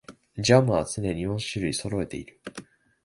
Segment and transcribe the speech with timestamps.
[0.35, 2.41] ジャムは常に四種類はそろえている